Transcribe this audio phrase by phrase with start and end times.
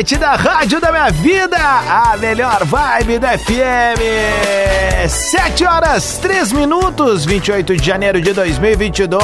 [0.00, 4.00] Atlântida, rádio da minha vida, a melhor vibe da FM.
[5.06, 9.20] 7 horas 3 minutos, 28 de janeiro de 2022.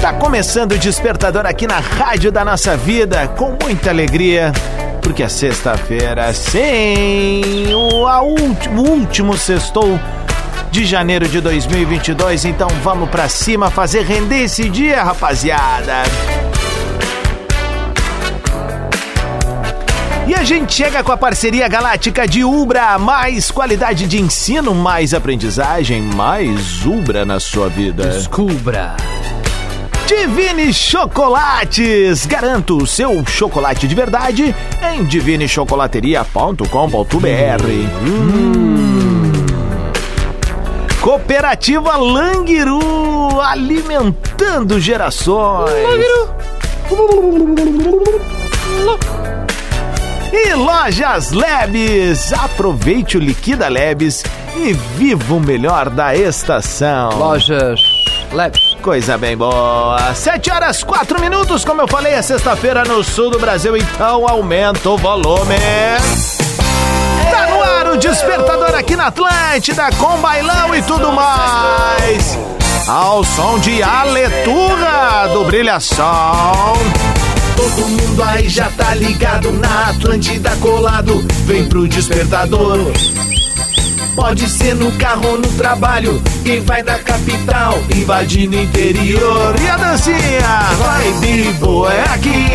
[0.00, 4.52] Tá começando o despertador aqui na rádio da nossa vida, com muita alegria,
[5.02, 9.98] porque é sexta-feira, sim, o, a último, último sextou
[10.70, 12.44] de janeiro de 2022.
[12.44, 16.04] Então vamos pra cima fazer render esse dia, rapaziada.
[20.36, 26.02] A gente chega com a parceria galáctica de Ubra, mais qualidade de ensino, mais aprendizagem,
[26.02, 28.06] mais Ubra na sua vida.
[28.06, 28.94] Descubra.
[30.06, 32.26] Divine Chocolates!
[32.26, 34.54] Garanto o seu chocolate de verdade
[34.92, 36.66] em divinechocolateria.com.br.
[38.04, 39.32] Hum.
[41.00, 45.72] Cooperativa Languiru, alimentando gerações.
[50.32, 54.24] E Lojas Lebes, aproveite o Liquida Lebes
[54.56, 57.10] e viva o melhor da estação.
[57.18, 57.80] Lojas
[58.32, 58.76] Lebes.
[58.82, 60.14] Coisa bem boa.
[60.14, 64.90] 7 horas 4 minutos, como eu falei, é sexta-feira no sul do Brasil, então aumenta
[64.90, 65.56] o volume.
[67.30, 72.38] Tá no ar o despertador aqui na Atlântida, com bailão e tudo mais.
[72.86, 76.74] Ao som de Aleturra do Brilhação.
[77.56, 81.24] Todo mundo aí já tá ligado na Atlântida colado.
[81.46, 82.78] Vem pro despertador.
[84.14, 86.22] Pode ser no carro ou no trabalho.
[86.44, 89.54] Quem vai da capital, invadindo o interior.
[89.60, 90.60] E a dancinha?
[90.78, 92.50] Vai boa, é aqui.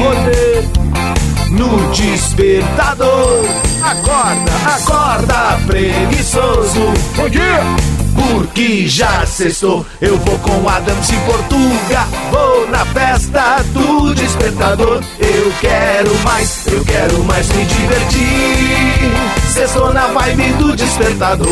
[1.52, 3.46] No despertador.
[3.84, 6.94] Acorda, acorda, preguiçoso.
[7.16, 8.01] Bom dia!
[8.31, 12.08] Porque já sextou, eu vou com Adams e Portuga.
[12.31, 15.03] Vou na festa do despertador.
[15.19, 19.12] Eu quero mais, eu quero mais me divertir.
[19.52, 21.50] Sextou na vibe do despertador.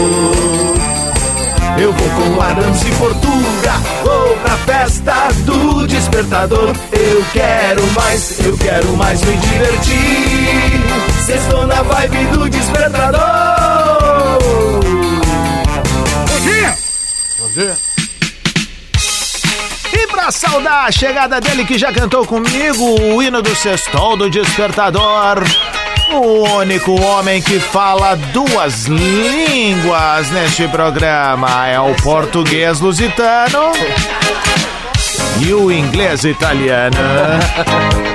[1.77, 3.73] Eu vou com Adams e Portuga.
[4.03, 6.73] Vou na festa do despertador.
[6.93, 10.81] Eu quero mais, eu quero mais me divertir.
[11.25, 13.48] Sextou na vibe do despertador.
[19.91, 24.29] E pra saudar a chegada dele que já cantou comigo o hino do sextou do
[24.29, 25.43] despertador.
[26.11, 33.71] O único homem que fala duas línguas neste programa é o português lusitano
[35.39, 36.97] e o inglês italiano.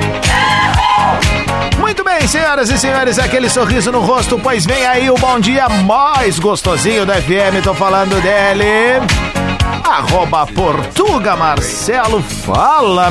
[2.24, 6.38] Bem, senhoras e senhores, aquele sorriso no rosto, pois vem aí o bom dia mais
[6.38, 9.33] gostosinho da FM, tô falando dele.
[9.86, 13.10] Arroba Portuga Marcelo, fala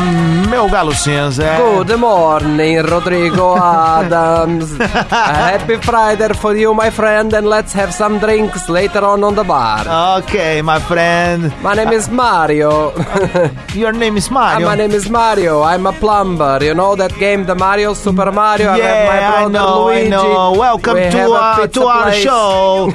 [0.49, 1.55] meu galo cinza.
[1.57, 4.75] Good morning, Rodrigo Adams.
[5.09, 9.43] Happy Friday for you, my friend, and let's have some drinks later on on the
[9.43, 10.17] bar.
[10.19, 11.53] Okay, my friend.
[11.61, 12.91] My name is Mario.
[13.75, 14.65] Your name is Mario?
[14.65, 15.61] Uh, my name is Mario.
[15.61, 16.59] I'm a plumber.
[16.63, 18.73] You know that game, the Mario, Super Mario?
[18.75, 20.07] Yeah, I, I know, Luigi.
[20.07, 20.53] I know.
[20.57, 22.91] Welcome We to, uh, to our show.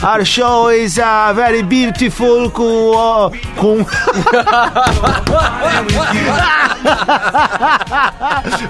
[0.02, 2.50] our show is uh, very beautiful.
[2.50, 2.94] Cool,
[3.56, 3.84] com.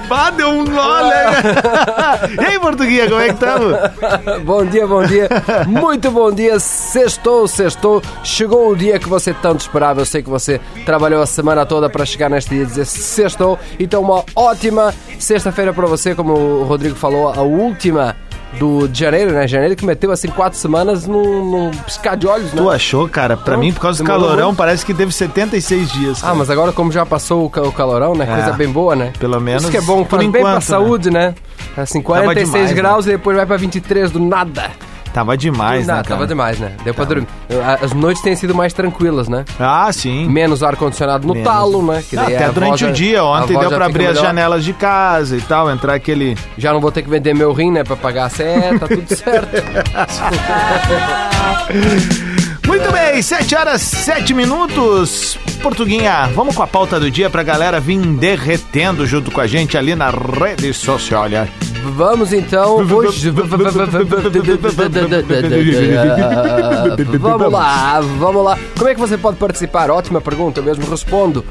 [0.09, 1.27] Bah, deu um nó, né?
[2.41, 3.77] E aí, Portuguinha, como é que estamos?
[4.45, 5.29] bom dia, bom dia.
[5.67, 6.59] Muito bom dia.
[6.59, 8.03] Sextou, sextou.
[8.25, 10.01] Chegou o dia que você tanto esperava.
[10.01, 13.59] Eu sei que você trabalhou a semana toda para chegar neste dia e dizer sextou.
[13.79, 18.17] Então, uma ótima sexta-feira para você, como o Rodrigo falou, a última
[18.59, 19.47] do de janeiro, né?
[19.47, 22.61] Janeiro que meteu assim quatro semanas num, num piscar de olhos, né?
[22.63, 23.37] Tu achou, cara?
[23.37, 24.59] Pra Não, mim, por causa do demorou calorão, muito.
[24.59, 26.21] parece que teve 76 dias.
[26.21, 26.33] cara.
[26.33, 28.27] Ah, mas agora como já passou o ca- o calorão, né?
[28.29, 28.35] É.
[28.35, 29.13] Coisa bem boa, né?
[29.19, 30.61] Pelo menos Isso que é bom, por faz bem pra enquanto, né?
[30.61, 31.35] saúde, né?
[31.77, 34.71] Assim, 46 demais, graus e depois vai pra 23 do nada.
[35.13, 36.27] Tava demais, Não, né, tava cara?
[36.29, 36.73] demais, né?
[36.85, 37.27] Deu pra dormir.
[37.83, 39.45] As noites têm sido mais tranquilas, né?
[39.59, 40.29] Ah, sim.
[40.29, 41.49] Menos ar-condicionado no Menos.
[41.49, 42.03] talo, né?
[42.09, 43.87] Que daí até a durante voz já- o dia, a ontem voz deu já pra
[43.87, 44.23] fica abrir as melhor.
[44.27, 46.37] janelas de casa e tal, entrar aquele...
[46.57, 47.83] Já não vou ter que vender meu rim, né?
[47.83, 49.51] Pra pagar a seta, tudo certo.
[52.71, 55.37] Muito bem, 7 horas 7 minutos.
[55.61, 59.77] Portuguinha, vamos com a pauta do dia pra galera vir derretendo junto com a gente
[59.77, 61.25] ali na rede social.
[61.25, 61.49] Olha.
[61.97, 62.77] Vamos então.
[62.77, 63.31] Hoje...
[67.19, 68.57] Vamos lá, vamos lá.
[68.79, 69.91] Como é que você pode participar?
[69.91, 71.45] Ótima pergunta, eu mesmo respondo.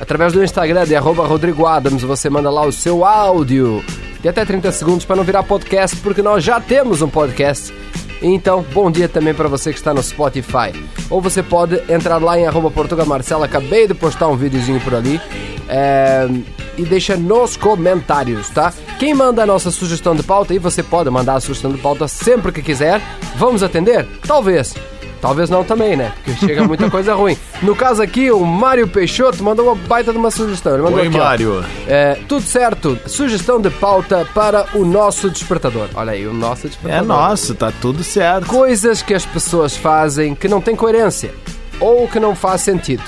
[0.00, 3.84] Através do Instagram de arroba Rodrigo Adams, você manda lá o seu áudio
[4.20, 7.72] de até 30 segundos para não virar podcast, porque nós já temos um podcast.
[8.22, 10.72] Então, bom dia também para você que está no Spotify.
[11.10, 14.94] Ou você pode entrar lá em arroba Portuga Marcela, acabei de postar um videozinho por
[14.94, 15.20] ali.
[15.68, 16.26] é,
[16.78, 18.72] e deixa nos comentários, tá?
[18.98, 22.06] Quem manda a nossa sugestão de pauta, e você pode mandar a sugestão de pauta
[22.06, 23.00] sempre que quiser.
[23.36, 24.06] Vamos atender?
[24.26, 24.74] Talvez.
[25.20, 26.12] Talvez não também, né?
[26.24, 27.36] Porque chega muita coisa ruim.
[27.62, 30.74] No caso aqui, o Mário Peixoto mandou uma baita de uma sugestão.
[30.74, 31.16] Ele mandou Oi, aqui.
[31.18, 31.64] Mário.
[31.86, 32.98] É, tudo certo.
[33.06, 35.88] Sugestão de pauta para o nosso despertador.
[35.94, 37.06] Olha aí, o nosso É despertador.
[37.06, 38.46] nosso, tá tudo certo.
[38.46, 41.34] Coisas que as pessoas fazem que não têm coerência
[41.80, 43.02] ou que não faz sentido.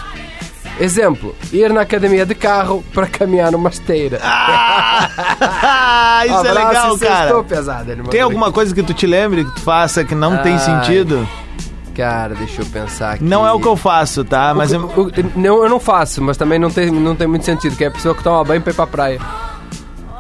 [0.81, 4.21] Exemplo, ir na academia de carro para caminhar numa esteira.
[4.23, 7.43] Ah, isso é Abraço legal, e cara.
[7.43, 7.97] pesado.
[8.09, 10.59] Tem alguma coisa que tu te lembre que tu faça que não tem Ai.
[10.61, 11.29] sentido?
[11.99, 13.25] Cara, deixa eu pensar aqui.
[13.25, 14.55] Não é o que eu faço, tá?
[14.55, 14.89] Mas eu...
[15.35, 17.91] Não, eu não faço, mas também não tem, não tem muito sentido, que é a
[17.91, 19.21] pessoa que toma banho pra ir pra praia.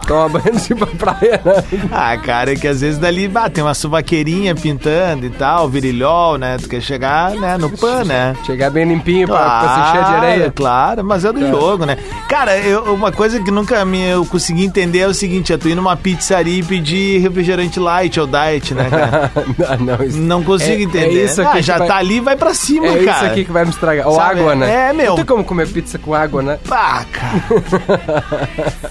[0.08, 1.64] Toma banho antes de ir pra praia, né?
[1.92, 6.38] Ah, cara, é que às vezes dali bah, tem uma suvaqueirinha pintando e tal, virilhol,
[6.38, 6.56] né?
[6.60, 8.34] Tu quer chegar né, no pan, né?
[8.46, 10.50] Chegar bem limpinho pra, pra se encher de areia.
[10.54, 11.46] Claro, mas é do Tá.
[11.48, 11.96] jogo, né?
[12.28, 15.68] Cara, eu- uma coisa que nunca me, eu consegui entender é o seguinte: é tu
[15.68, 19.30] ir numa pizzaria e pedir refrigerante light ou diet, né, cara?
[19.78, 21.20] não, não, isso, Não consigo É- entender.
[21.20, 23.16] É isso aqui ah, já vai- tá ali, vai pra cima, É cara.
[23.18, 24.06] isso aqui que vai me estragar.
[24.08, 24.88] Ou Sabe, água, né?
[24.88, 25.08] é, meu.
[25.10, 26.58] Não tem como comer pizza com água, né?
[26.70, 27.42] Ah, cara.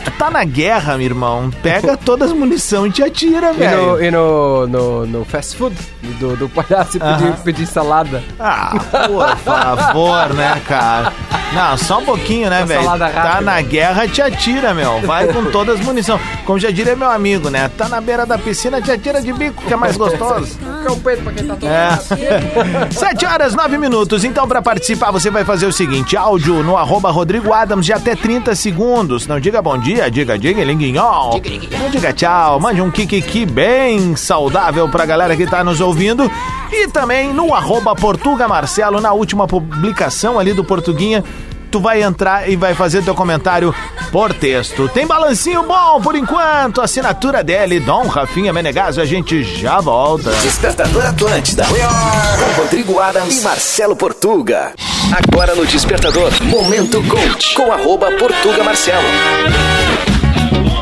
[0.05, 1.50] tu tá na guerra, meu irmão.
[1.63, 4.01] Pega todas as munição e te atira, velho.
[4.04, 5.75] e no, no, no fast food
[6.19, 7.44] do, do palhaço e pedir, Aham.
[7.44, 8.24] pedir salada.
[8.39, 8.74] Ah,
[9.07, 11.13] por favor, né, cara?
[11.53, 12.83] Não, só um pouquinho, né, velho?
[12.97, 14.99] Tá na guerra, te atira, meu.
[15.01, 16.19] Vai com todas as munição.
[16.45, 17.69] Como já diria meu amigo, né?
[17.77, 20.57] Tá na beira da piscina, te atira de bico, que é mais gostoso.
[20.85, 22.91] É um peito pra quem tá todo É.
[22.91, 24.23] 7 horas, 9 minutos.
[24.23, 28.15] Então, pra participar, você vai fazer o seguinte: áudio no arroba Rodrigo Adams de até
[28.15, 29.25] 30 segundos.
[29.25, 31.41] Não diga bom dia, diga, diga, linguinhol.
[31.79, 36.29] Não diga tchau, mande um kikiki bem saudável pra galera que tá nos ouvindo.
[36.71, 41.23] E também no arroba Portuga Marcelo, na última publicação ali do Portuguinha.
[41.69, 43.73] Tu vai entrar e vai fazer teu comentário
[44.11, 44.87] por texto.
[44.89, 46.81] Tem balancinho bom por enquanto.
[46.81, 49.01] Assinatura dele, Dom Rafinha Menegaso.
[49.01, 50.31] A gente já volta.
[50.31, 51.65] Despertador Atlântida.
[51.65, 54.73] Com Rodrigo Adams e Marcelo Portuga.
[55.11, 57.55] Agora no Despertador, Momento Coach.
[57.55, 59.07] Com arroba Portuga Marcelo.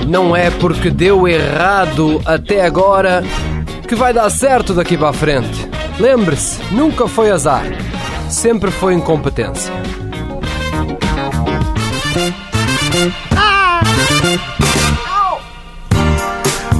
[0.07, 3.23] Não é porque deu errado até agora
[3.87, 5.67] que vai dar certo daqui para frente.
[5.99, 7.63] Lembre-se, nunca foi azar,
[8.29, 9.73] sempre foi incompetência.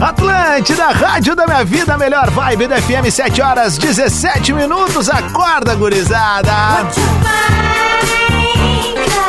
[0.06, 5.10] Atlântida, rádio da minha vida, melhor vibe da FM, 7 horas 17 minutos.
[5.10, 6.52] Acorda, gurizada!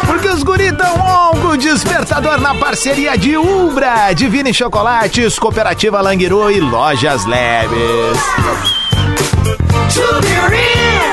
[0.04, 6.02] Porque os guri tão on com o despertador na parceria de Umbra, Divine Chocolates, Cooperativa
[6.02, 8.18] Languiru e Lojas Leves.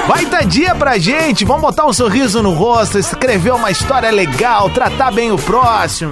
[0.10, 4.70] Vai dar dia pra gente, vamos botar um sorriso no rosto, escrever uma história legal,
[4.72, 6.12] tratar bem o próximo.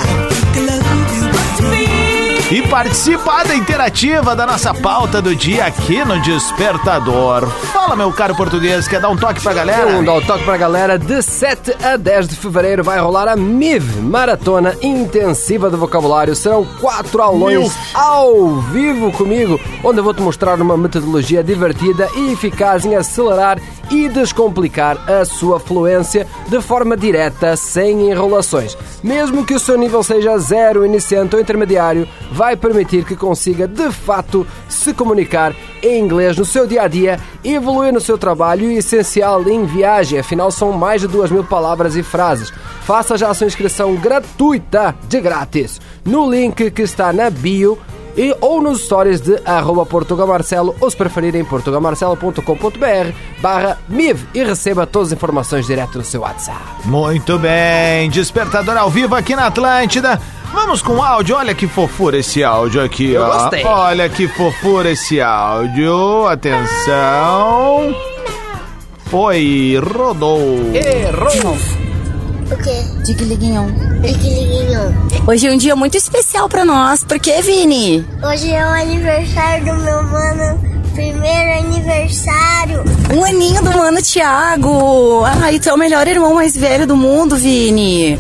[2.52, 7.48] E participar da interativa da nossa pauta do dia aqui no Despertador.
[7.72, 9.88] Fala, meu caro português, quer dar um toque pra galera?
[9.88, 11.00] Um dá o toque pra galera.
[11.00, 16.36] De 7 a 10 de fevereiro vai rolar a MIV, Maratona Intensiva do Vocabulário.
[16.36, 17.72] Serão quatro aulões Mil.
[17.94, 23.60] ao vivo comigo, onde eu vou te mostrar uma metodologia divertida e eficaz em acelerar
[23.92, 28.78] e descomplicar a sua fluência de forma direta, sem enrolações.
[29.04, 33.92] Mesmo que o seu nível seja zero, iniciante ou intermediário, vai permitir que consiga de
[33.92, 38.78] fato se comunicar em inglês no seu dia a dia, evoluir no seu trabalho e
[38.78, 42.52] essencial em viagem, afinal são mais de duas mil palavras e frases.
[42.84, 47.78] Faça já a sua inscrição gratuita, de grátis, no link que está na bio
[48.16, 54.86] e, ou nos stories de arroba portugamarcelo ou se preferirem portugamarcelo.com.br barra MIV e receba
[54.86, 56.60] todas as informações direto no seu WhatsApp.
[56.86, 60.20] Muito bem, Despertador ao vivo aqui na Atlântida.
[60.54, 63.28] Vamos com áudio, olha que fofura esse áudio aqui, Eu ó.
[63.44, 63.64] gostei.
[63.66, 66.28] Olha que fofura esse áudio.
[66.28, 67.96] Atenção.
[69.06, 70.40] Foi, rodou.
[70.74, 71.81] Errou.
[72.52, 72.84] O quê?
[73.06, 73.68] Digliguinhon.
[74.02, 74.94] Pequenininho.
[75.26, 78.06] Hoje é um dia muito especial pra nós, porque, Vini?
[78.22, 80.60] Hoje é o aniversário do meu mano.
[80.94, 82.84] Primeiro aniversário.
[83.16, 85.24] Um aninho do mano Thiago.
[85.24, 88.20] Ai, tu é o melhor irmão mais velho do mundo, Vini.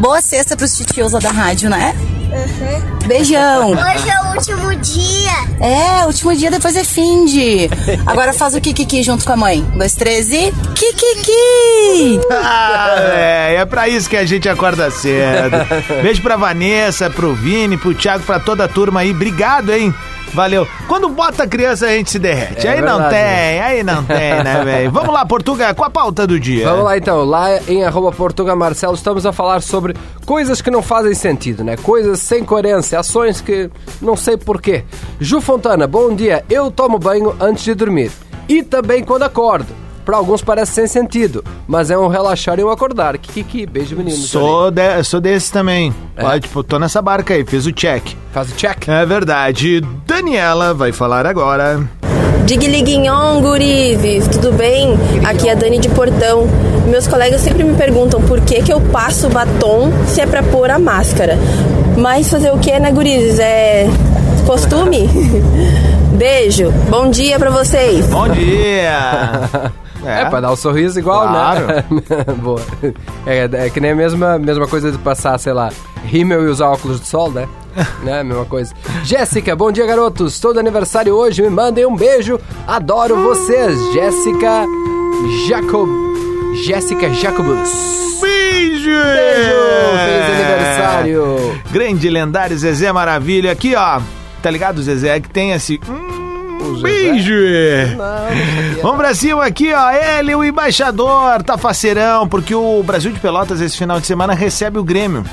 [0.00, 1.94] Boa sexta pros titios lá da rádio, né?
[2.30, 3.08] Uhum.
[3.08, 3.70] Beijão.
[3.72, 5.30] Hoje é o último dia.
[5.60, 7.68] É, último dia depois é finde.
[8.06, 9.66] Agora faz o Kikiki junto com a mãe.
[9.74, 10.52] Um, dois, três e...
[10.74, 12.20] Kikiki!
[12.30, 15.56] Ah, é, é pra isso que a gente acorda cedo.
[16.02, 19.10] Beijo pra Vanessa, pro Vini, pro Thiago, pra toda a turma aí.
[19.10, 19.92] Obrigado, hein?
[20.32, 20.66] Valeu.
[20.86, 22.66] Quando bota a criança, a gente se derrete.
[22.66, 24.90] É aí não verdade, tem, aí não tem, né, velho?
[24.90, 26.68] Vamos lá, Portugal, com a pauta do dia.
[26.68, 29.94] Vamos lá então, lá em arroba Portuga Marcelo estamos a falar sobre
[30.24, 31.76] coisas que não fazem sentido, né?
[31.76, 33.70] Coisas sem coerência, ações que
[34.00, 34.84] não sei porquê.
[35.18, 36.44] Ju Fontana, bom dia.
[36.48, 38.12] Eu tomo banho antes de dormir
[38.48, 39.89] e também quando acordo.
[40.04, 43.16] Para alguns parece sem sentido, mas é um relaxar e um acordar.
[43.18, 44.16] Kiki, beijo menino.
[44.16, 45.94] Sou, de- sou desse também.
[46.16, 46.24] É?
[46.24, 48.02] Ó, tipo, tô nessa barca aí, fiz o check.
[48.32, 48.88] Faz o check.
[48.88, 49.80] É verdade.
[50.06, 51.80] Daniela vai falar agora.
[52.46, 54.98] Digliguinhon, gurizes, tudo bem?
[55.24, 56.48] Aqui é a Dani de Portão.
[56.88, 60.70] Meus colegas sempre me perguntam por que, que eu passo batom se é pra pôr
[60.70, 61.38] a máscara.
[61.96, 63.38] Mas fazer o que, né, gurizes?
[63.38, 63.86] É
[64.46, 65.08] costume?
[66.16, 68.06] Beijo, bom dia pra vocês.
[68.08, 69.48] Bom dia!
[70.04, 71.66] É, pra dar um sorriso igual, Claro.
[71.66, 71.84] né?
[72.42, 72.60] Boa.
[73.26, 75.70] É, é que nem a mesma, mesma coisa de passar, sei lá,
[76.04, 77.46] rímel e usar óculos de sol, né?
[78.02, 78.22] né?
[78.22, 78.74] Mesma coisa.
[79.04, 80.34] Jéssica, bom dia, garotos.
[80.34, 82.40] Estou de aniversário hoje, me mandem um beijo.
[82.66, 83.78] Adoro vocês.
[83.92, 84.64] Jéssica
[85.48, 85.88] Jacob.
[86.64, 87.70] Jéssica Jacobus.
[88.20, 88.90] Beijo!
[88.90, 89.60] Beijo!
[90.04, 91.60] Feliz aniversário!
[91.70, 93.52] Grande lendário Zezé Maravilha.
[93.52, 94.00] Aqui, ó.
[94.42, 95.20] Tá ligado, Zezé?
[95.20, 95.80] Que tem esse.
[95.88, 96.09] Hum,
[96.64, 96.82] Zezé?
[96.82, 97.34] beijo!
[97.96, 98.82] Não.
[98.82, 99.90] Vamos pra cima aqui, ó.
[99.90, 104.78] Ele, o embaixador, tá faceirão, porque o Brasil de Pelotas esse final de semana recebe
[104.78, 105.24] o Grêmio.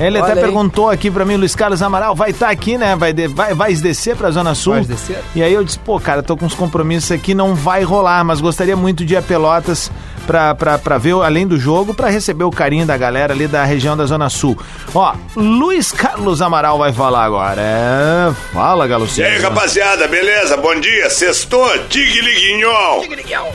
[0.00, 0.44] Ele Olha até aí.
[0.44, 2.96] perguntou aqui pra mim, Luiz Carlos Amaral, vai estar aqui, né?
[2.96, 4.72] Vai, de- vai, vai descer pra Zona Sul.
[4.74, 5.18] Vai descer?
[5.34, 8.40] E aí eu disse, pô, cara, tô com uns compromissos aqui, não vai rolar, mas
[8.40, 9.92] gostaria muito de ir a Pelotas
[10.26, 13.62] pra, pra, pra ver, além do jogo, pra receber o carinho da galera ali da
[13.64, 14.58] região da Zona Sul.
[14.94, 17.60] Ó, Luiz Carlos Amaral vai falar agora.
[17.60, 20.56] É, fala, Galo E aí, rapaziada, beleza?
[20.56, 23.04] Bom dia, sextou, Tigliguinhol.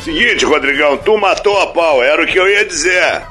[0.04, 3.24] Seguinte, Rodrigão, tu matou a pau, era o que eu ia dizer.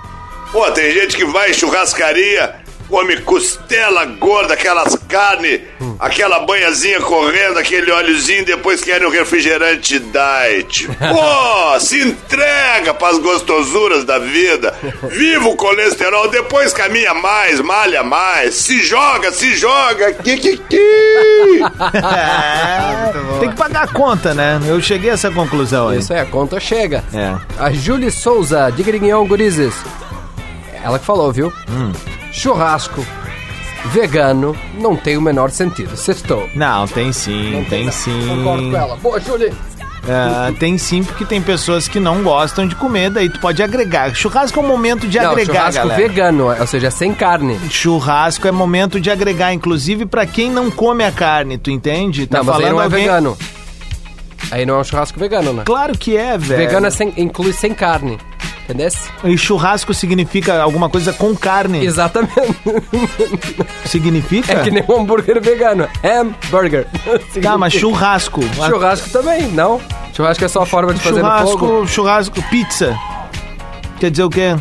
[0.51, 2.55] Pô, tem gente que vai em churrascaria,
[2.89, 5.61] come costela gorda, aquelas carnes,
[5.99, 10.89] aquela banhazinha correndo, aquele óleozinho, depois querem o refrigerante diet.
[10.99, 14.75] Pô, se entrega pras gostosuras da vida.
[15.11, 20.13] Viva o colesterol, depois caminha mais, malha mais, se joga, se joga.
[20.15, 20.65] Kikiki.
[21.95, 24.61] É, tem que pagar a conta, né?
[24.67, 25.99] Eu cheguei a essa conclusão aí.
[25.99, 27.05] Isso aí, a conta chega.
[27.13, 27.35] É.
[27.59, 29.75] A Julie Souza, de Grignon Gurizes.
[30.83, 31.53] Ela que falou, viu?
[31.71, 31.93] Hum.
[32.35, 33.05] Churrasco
[33.87, 35.97] vegano não tem o menor sentido.
[35.97, 36.49] Sextou.
[36.55, 37.93] Não, tem sim, Não tem não.
[37.93, 38.27] sim.
[38.29, 38.97] Concordo com ela.
[38.97, 39.53] Boa, Julie.
[40.07, 44.15] É, tem sim, porque tem pessoas que não gostam de comer, daí tu pode agregar.
[44.15, 45.97] Churrasco é um momento de não, agregar, churrasco galera.
[46.09, 47.59] vegano, ou seja, sem carne.
[47.71, 52.27] Churrasco é momento de agregar, inclusive pra quem não come a carne, tu entende?
[52.27, 53.39] Tá não, mas aí não é alguém- vegano.
[54.51, 55.63] Aí não é um churrasco vegano, né?
[55.65, 56.59] Claro que é, velho.
[56.61, 58.19] Vegano é sem, inclui sem carne.
[58.65, 58.89] Entendeu?
[59.25, 61.85] E churrasco significa alguma coisa com carne.
[61.85, 62.35] Exatamente.
[63.85, 64.53] Significa?
[64.53, 65.87] É que nem um hambúrguer vegano.
[66.03, 66.87] Hambúrguer.
[67.43, 68.41] Tá, mas churrasco.
[68.55, 69.81] Churrasco também, não.
[70.15, 71.87] Churrasco é só a forma de fazer no fogo.
[71.87, 72.99] Churrasco, churrasco, pizza.
[74.01, 74.57] Quer dizer o quê?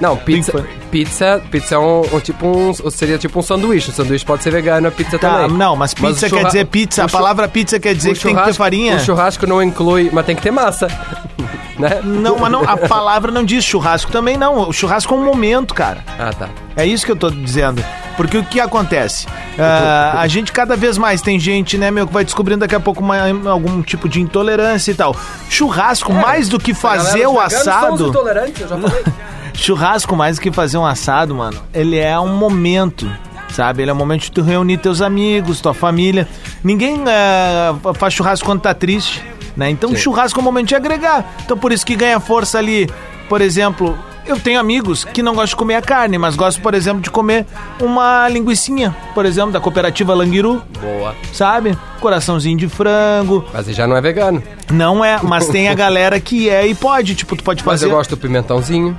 [0.00, 3.90] Não, pizza, pizza, pizza é um, um tipo um, seria tipo um sanduíche.
[3.90, 5.56] O sanduíche pode ser vegano, a pizza Tá, também.
[5.56, 7.04] não, mas pizza o quer dizer pizza.
[7.04, 8.96] A palavra pizza quer dizer que tem que ter farinha.
[8.96, 10.88] O churrasco não inclui, mas tem que ter massa.
[11.78, 12.00] né?
[12.04, 14.68] Não, mas não, a palavra não diz churrasco também não.
[14.68, 16.04] O churrasco é um momento, cara.
[16.18, 16.48] Ah, tá.
[16.76, 17.82] É isso que eu tô dizendo.
[18.16, 19.26] Porque o que acontece?
[19.58, 22.80] Ah, a gente cada vez mais tem gente, né, meu, que vai descobrindo daqui a
[22.80, 23.16] pouco uma-
[23.50, 25.16] algum tipo de intolerância e tal.
[25.48, 28.08] Churrasco, mais do que fazer o assado.
[28.08, 29.04] intolerantes, eu já falei.
[29.60, 33.10] Churrasco, mais do que fazer um assado, mano, ele é um momento.
[33.50, 36.26] Sabe, ele é um momento de tu reunir teus amigos, tua família.
[36.64, 39.22] Ninguém ah, faz churrasco quando tá triste,
[39.56, 39.68] né?
[39.68, 41.34] Então, churrasco é um momento de agregar.
[41.44, 42.88] Então, por isso que ganha força ali.
[43.28, 46.72] Por exemplo, eu tenho amigos que não gostam de comer a carne, mas gostam, por
[46.72, 47.44] exemplo, de comer
[47.80, 51.14] uma linguicinha, por exemplo, da cooperativa Languiru, Boa.
[51.32, 51.76] sabe?
[52.00, 53.44] Coraçãozinho de frango.
[53.52, 54.42] Mas ele já não é vegano.
[54.72, 57.14] Não é, mas tem a galera que é e pode.
[57.14, 57.86] Tipo, tu pode Mas fazer.
[57.92, 58.96] eu gosto do pimentãozinho.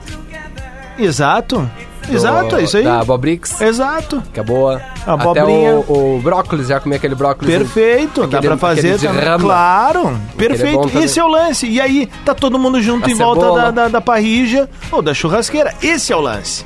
[1.06, 1.70] Exato.
[2.10, 2.84] Exato, é isso aí.
[2.84, 4.22] Da Bobrix, Exato.
[4.34, 4.82] que é boa.
[5.06, 5.76] A Até abobrinha.
[5.76, 7.56] o, o brócolis, já comi aquele brócolis.
[7.56, 9.40] Perfeito, dá Aquele- pra fazer rama.
[9.44, 10.82] Claro, é perfeito.
[10.88, 11.04] também.
[11.04, 11.68] Esse é o lance.
[11.68, 13.62] E aí, tá todo mundo junto A em volta cebola.
[13.64, 15.74] da, da, da parrija ou da churrasqueira.
[15.82, 16.66] Esse é o lance.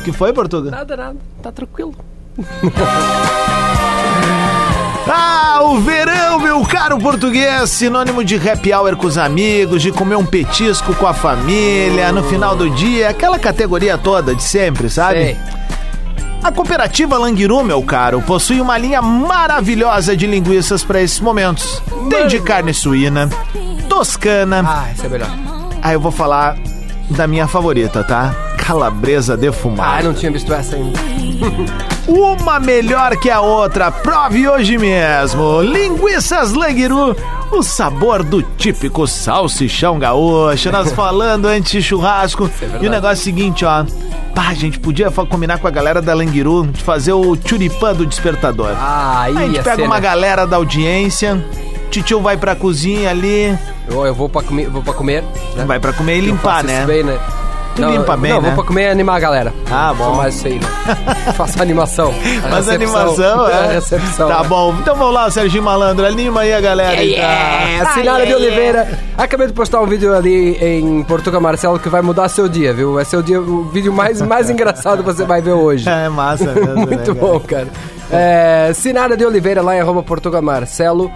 [0.05, 0.71] que foi, Portuga?
[0.71, 1.95] Nada, nada, tá tranquilo.
[5.11, 10.17] Ah, o verão, meu caro português, sinônimo de happy hour com os amigos, de comer
[10.17, 15.19] um petisco com a família, no final do dia, aquela categoria toda de sempre, sabe?
[15.19, 15.37] Sei.
[16.43, 21.83] A cooperativa Languiru, meu caro, possui uma linha maravilhosa de linguiças para esses momentos.
[22.11, 23.31] Tem de carne suína,
[23.89, 24.63] toscana.
[24.65, 25.31] Ah, esse é melhor.
[25.83, 26.57] Ah, eu vou falar
[27.11, 28.35] da minha favorita, tá?
[28.69, 30.01] Calabresa defumada.
[30.01, 31.01] Ah, não tinha visto essa ainda.
[32.07, 35.63] Uma melhor que a outra, prove hoje mesmo.
[35.63, 37.17] Linguiças Languiru,
[37.51, 40.71] o sabor do típico salsichão gaúcho.
[40.71, 42.51] Nós falando antes de churrasco.
[42.79, 43.87] e o negócio é o seguinte, ó.
[44.35, 48.05] Pá, a gente podia combinar com a galera da Languiru de fazer o churipã do
[48.05, 48.73] despertador.
[48.77, 50.01] Ah, aí a gente pega uma né?
[50.03, 51.43] galera da audiência,
[51.91, 55.25] titio vai pra cozinha ali, Eu, eu vou, pra comer, vou pra comer.
[55.57, 55.65] Né?
[55.65, 56.85] vai pra comer e limpar, né?
[56.85, 57.19] bem, né?
[57.87, 58.49] Tu limpa bem, não, né?
[58.49, 59.53] vou pra comer e animar a galera.
[59.71, 60.05] Ah, bom.
[60.05, 60.67] Sou mais isso aí, né?
[61.37, 62.09] Faço animação.
[62.45, 63.03] A Mas a recepção.
[63.03, 63.73] animação, A é.
[63.75, 64.29] recepção.
[64.29, 64.49] Tá né?
[64.49, 64.75] bom.
[64.81, 66.05] Então vamos lá, Serginho Malandro.
[66.07, 67.03] Anima aí a galera.
[67.05, 67.25] então.
[67.25, 68.99] É, Sinara de Oliveira.
[69.17, 72.95] Acabei de postar um vídeo ali em Portugal Marcelo que vai mudar seu dia, viu?
[72.95, 75.89] Vai ser o, dia, o vídeo mais, mais engraçado que você vai ver hoje.
[75.89, 77.27] É massa mesmo, né, Muito cara?
[77.27, 77.69] bom, cara.
[78.11, 81.11] É, Sinara de Oliveira, lá em arroba Portugal Marcelo.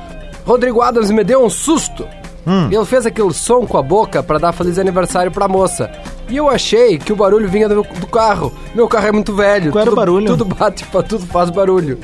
[0.44, 2.06] Rodrigo Adams me deu um susto.
[2.46, 2.68] Hum.
[2.72, 5.90] Ele fez aquele som com a boca pra dar feliz aniversário pra moça.
[6.32, 8.50] E eu achei que o barulho vinha do, do carro.
[8.74, 9.70] Meu carro é muito velho.
[9.70, 10.26] Qual era tudo, o barulho?
[10.28, 11.98] Tudo bate, tudo faz barulho.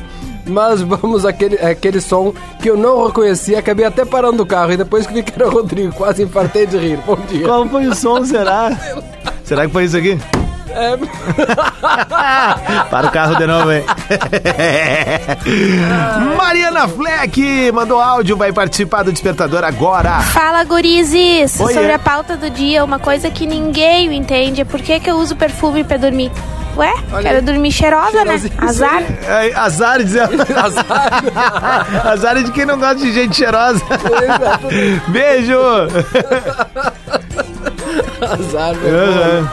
[0.46, 3.56] Mas vamos àquele, aquele som que eu não reconheci.
[3.56, 6.66] Acabei até parando o carro e depois que vi que era o Rodrigo, quase infartei
[6.66, 6.98] de rir.
[7.06, 7.46] Bom dia.
[7.46, 8.70] Qual foi o som, será?
[9.44, 10.18] será que foi isso aqui?
[10.70, 10.96] É,
[12.90, 13.84] Para o carro de novo, hein?
[16.36, 20.20] Mariana Fleck mandou áudio, vai participar do Despertador agora.
[20.20, 21.58] Fala, gurizes!
[21.60, 21.74] Oiê.
[21.74, 25.16] Sobre a pauta do dia, uma coisa que ninguém entende é por que, que eu
[25.16, 26.30] uso perfume pra dormir.
[26.76, 27.42] Ué, Olha quero aí.
[27.42, 28.40] dormir cheirosa, né?
[28.58, 29.02] Azar.
[29.26, 32.06] É, azar, azar.
[32.06, 33.82] Azar é de quem não gosta de gente cheirosa.
[35.08, 35.58] Beijo!
[38.20, 39.50] Azar, meu irmão.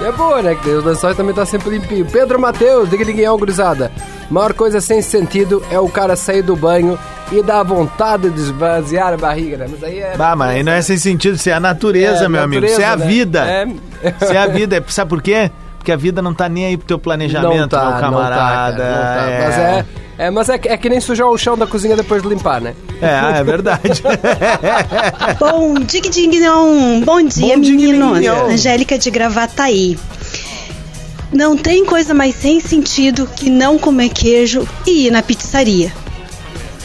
[0.00, 0.54] E é boa, né?
[0.54, 2.06] Que os lençóis também tá sempre limpinho.
[2.06, 3.90] Pedro Matheus, diga liguinhão, gurizada.
[4.30, 6.98] Maior coisa sem sentido é o cara sair do banho
[7.32, 9.66] e dar vontade de esvaziar a barriga, né?
[9.68, 10.16] Mas aí é.
[10.16, 12.64] Bah, mas aí não é sem sentido, isso é a natureza, É, meu amigo.
[12.64, 13.10] Isso é a natureza, né?
[13.12, 13.46] vida.
[14.02, 14.14] É.
[14.24, 14.84] Isso é a vida.
[14.88, 15.50] Sabe por quê?
[15.78, 18.84] Porque a vida não tá nem aí pro teu planejamento, não tá, meu camarada.
[18.84, 19.44] Não tá, cara, não tá.
[19.46, 19.84] Mas é.
[20.18, 22.60] É, mas é, que- é que nem sujar o chão da cozinha depois de limpar,
[22.60, 22.74] né?
[23.00, 24.02] É, é verdade.
[25.38, 27.00] Bom, dig dignon.
[27.04, 28.26] Bom dia, Bom meninos.
[28.26, 29.96] Angélica de Gravataí.
[31.32, 35.92] Não tem coisa mais sem sentido que não comer queijo e ir na pizzaria.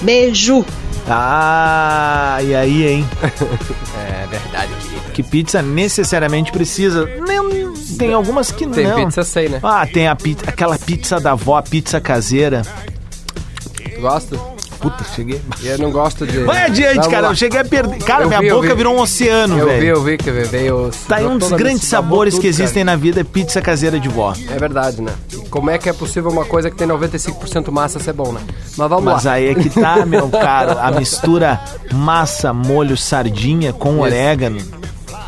[0.01, 0.63] Beijo.
[1.09, 3.09] ah, e aí, hein?
[4.05, 5.01] É verdade, querida.
[5.13, 7.09] que pizza necessariamente precisa.
[7.27, 9.05] Não, tem algumas que Tem não.
[9.05, 9.59] pizza sem, né?
[9.63, 12.61] Ah, tem a pizza, aquela pizza da avó, a pizza caseira.
[14.03, 14.37] Gosta?
[14.81, 15.39] Puta, cheguei.
[15.63, 16.39] Eu não gosto de.
[16.39, 17.21] Vai adiante, Vamos cara.
[17.27, 17.31] lá.
[17.31, 17.99] Eu cheguei a perder.
[18.03, 18.75] Cara, Eu minha vi, boca vi.
[18.75, 19.87] virou um oceano, Eu vi, velho.
[19.87, 20.91] eu vi que veio.
[21.07, 22.97] Tá aí um dos grandes sabores tudo, que existem cara.
[22.97, 24.33] na vida é pizza caseira de vó.
[24.49, 25.13] É verdade, né?
[25.31, 28.41] E como é que é possível uma coisa que tem 95% massa ser bom, né?
[28.75, 29.31] Mas vamos Mas lá.
[29.33, 30.77] aí é que tá, meu caro.
[30.77, 31.61] A mistura
[31.93, 34.59] massa, molho, sardinha com orégano.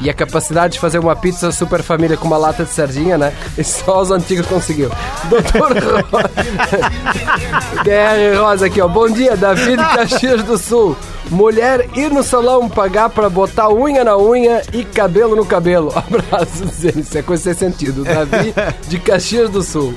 [0.02, 3.34] E a capacidade de fazer uma pizza super família com uma lata de sardinha, né?
[3.58, 4.92] E só os antigos conseguiu.
[5.30, 5.72] Doutor
[6.12, 6.30] Rosa.
[7.84, 8.88] DR Rosa aqui, ó.
[8.88, 10.96] Bom dia, Davi de Caxias do Sul.
[11.30, 15.92] Mulher ir no salão pagar pra botar unha na unha e cabelo no cabelo.
[15.96, 16.64] Abraço,
[16.96, 18.04] isso é coisa sem sentido.
[18.04, 18.54] Davi
[18.88, 19.96] de Caxias do Sul.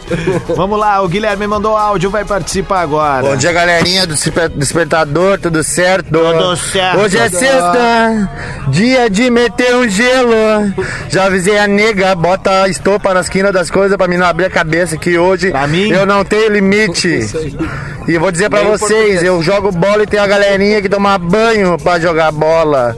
[0.56, 3.26] Vamos lá, o Guilherme mandou áudio, vai participar agora.
[3.28, 6.08] Bom dia, galerinha do desper- despertador, tudo certo?
[6.12, 6.98] Tudo certo.
[7.00, 8.30] Hoje é sexta,
[8.68, 10.72] dia de meter um gelo.
[11.08, 14.46] Já avisei a nega, bota a estopa na esquina das coisas pra mim não abrir
[14.46, 15.52] a cabeça, que hoje
[15.90, 17.20] eu não tenho limite.
[18.08, 21.76] E vou dizer pra vocês, eu jogo bola e tem a galerinha que toma banho
[21.76, 22.96] pra jogar bola.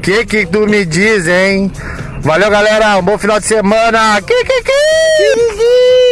[0.00, 1.68] Que que tu me diz, hein?
[2.22, 4.20] Valeu, galera, um bom final de semana.
[4.22, 4.72] Que, que, que?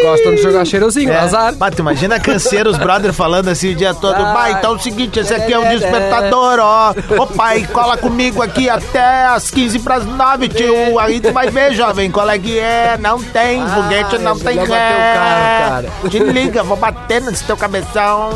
[0.02, 1.18] Gostam de jogar cheirosinho, É.
[1.18, 1.54] azar.
[1.54, 4.16] Bah, tu imagina canseiro, os brother falando assim o dia todo.
[4.16, 6.94] Bah, então é o seguinte, esse aqui é o despertador, ó.
[7.16, 10.98] Ô pai, cola comigo aqui até as 15 pras 9, tio.
[10.98, 12.96] Aí tu vai ver, jovem, qual é que é.
[12.98, 14.66] Não tem, foguete não tem ré.
[14.66, 15.88] carro, cara.
[16.10, 18.30] Te liga, vou bater nesse teu cabeção.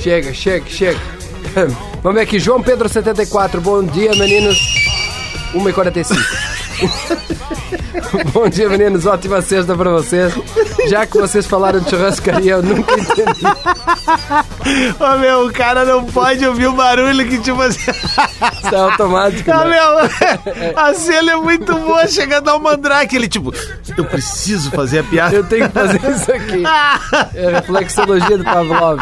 [0.00, 1.00] Chega, chega, chega.
[2.02, 3.60] Vamos ver aqui, João Pedro 74.
[3.60, 4.58] Bom dia, meninos.
[5.54, 6.16] 1h45.
[8.32, 9.06] Bom dia, meninos.
[9.06, 10.32] Ótima sexta pra vocês.
[10.86, 13.44] Já que vocês falaram de churrascaria, eu nunca entendi.
[15.00, 17.90] Ô meu, o cara não pode ouvir o barulho que tipo assim.
[17.90, 19.50] Isso é automático.
[19.50, 19.70] Ah, né?
[19.70, 23.16] meu, a cena é muito boa, chega a dar um mandrake.
[23.16, 23.52] Ele, tipo,
[23.96, 25.34] eu preciso fazer a piada.
[25.34, 26.62] Eu tenho que fazer isso aqui.
[27.34, 29.00] É a reflexologia do Pavlov.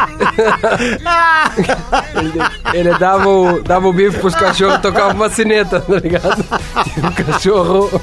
[2.15, 2.33] Ele,
[2.73, 6.43] ele dava, o, dava o bife pros cachorros, tocava uma sineta, tá ligado?
[6.95, 8.01] E o cachorro.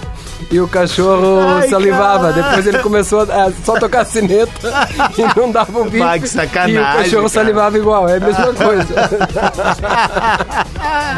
[0.51, 2.33] E o cachorro Ai, salivava.
[2.33, 2.35] caralho.
[2.43, 4.69] Depois ele começou a só tocar a sineta
[5.19, 5.85] e não dava.
[5.85, 7.29] Bah, que sacanagem, E o cachorro cara.
[7.29, 8.09] salivava igual.
[8.09, 8.87] É a mesma coisa.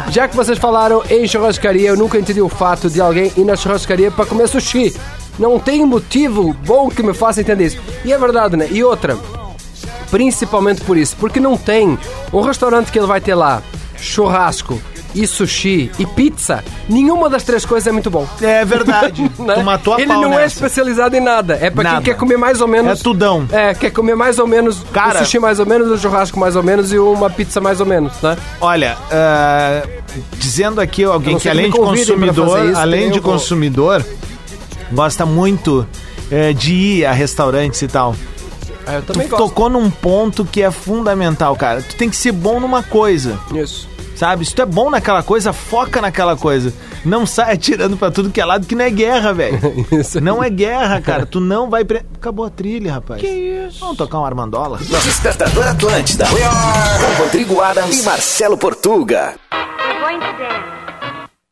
[0.09, 3.55] Já que vocês falaram em churrascaria, eu nunca entendi o fato de alguém ir na
[3.55, 4.95] churrascaria pra comer sushi.
[5.37, 7.77] Não tem motivo bom que me faça entender isso.
[8.03, 8.67] E é verdade, né?
[8.71, 9.17] E outra,
[10.09, 11.97] principalmente por isso, porque não tem
[12.33, 13.61] um restaurante que ele vai ter lá
[13.99, 14.79] churrasco
[15.17, 16.63] e sushi e pizza.
[16.87, 18.27] Nenhuma das três coisas é muito bom.
[18.41, 19.29] É verdade.
[19.39, 19.53] Né?
[19.55, 20.55] Tu matou a Ele não é nessa.
[20.55, 21.57] especializado em nada.
[21.61, 21.95] É pra Nada.
[21.97, 22.99] quem quer comer mais ou menos.
[22.99, 23.47] É tudão.
[23.51, 26.55] É, quer comer mais ou menos Cara- o sushi mais ou menos, o churrasco mais
[26.55, 28.37] ou menos e uma pizza mais ou menos, né?
[28.59, 29.83] Olha, ah,
[30.37, 33.31] dizendo aqui alguém que além de consumidor, isso, além de vou.
[33.33, 34.05] consumidor,
[34.91, 35.87] gosta muito
[36.31, 38.15] eh, de ir a restaurantes e tal.
[38.85, 39.35] Ah, eu Tu gosto.
[39.37, 41.81] tocou num ponto que é fundamental, cara.
[41.81, 43.37] Tu tem que ser bom numa coisa.
[43.53, 43.87] Isso.
[44.17, 44.43] Sabe?
[44.43, 46.73] Se tu é bom naquela coisa, foca naquela coisa.
[47.05, 49.59] Não sai atirando pra tudo que é lado, que não é guerra, velho.
[50.21, 51.25] Não é guerra, cara.
[51.25, 51.85] Tu não vai.
[51.85, 52.03] Pre...
[52.15, 53.21] Acabou a trilha, rapaz.
[53.21, 53.79] Que isso?
[53.79, 54.79] Vamos tocar um Armandola?
[54.79, 56.25] Despertador Atlântida.
[56.25, 59.35] Com Rodrigo Adams e Marcelo Portuga.
[59.51, 60.65] We're going to dance.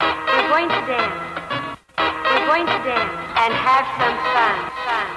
[0.01, 1.13] We're going to dance.
[1.97, 4.17] We're going to dance and have some.
[4.33, 5.14] Fun, fun.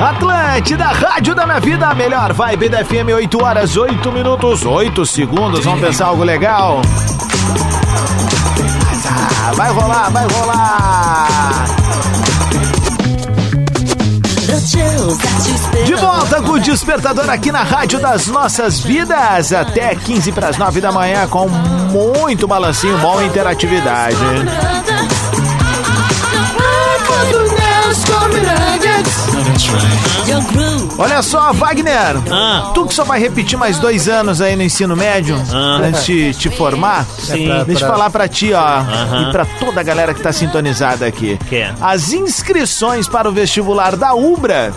[0.00, 5.64] Atlântida, Rádio da Minha Vida, melhor vibe da FM, 8 horas, 8 minutos, 8 segundos.
[5.64, 6.82] Vamos pensar algo legal.
[9.08, 11.66] Ah, vai rolar, vai rolar.
[15.84, 20.58] De volta com o Despertador aqui na Rádio das Nossas Vidas, até 15 para as
[20.58, 24.16] 9 da manhã, com muito balancinho, bom interatividade.
[30.98, 32.16] Olha só, Wagner,
[32.74, 35.36] tu que só vai repetir mais dois anos aí no ensino médio,
[35.82, 37.48] antes de te formar, Sim.
[37.66, 39.28] deixa eu falar pra ti, ó, Aham.
[39.28, 41.38] e pra toda a galera que tá sintonizada aqui.
[41.48, 41.74] Que é?
[41.80, 44.72] As inscrições para o vestibular da Ubra